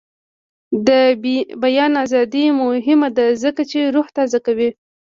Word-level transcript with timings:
د 0.87 0.89
بیان 1.63 1.91
ازادي 2.05 2.45
مهمه 2.61 3.09
ده 3.17 3.25
ځکه 3.43 3.61
چې 3.71 3.79
روح 3.95 4.07
تازه 4.17 4.39
کوي. 4.45 4.69